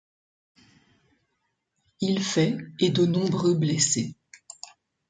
[1.99, 4.15] Il fait et de nombreux blessés.